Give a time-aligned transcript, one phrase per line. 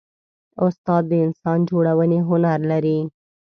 [0.65, 2.99] استاد د انسان جوړونې هنر لري.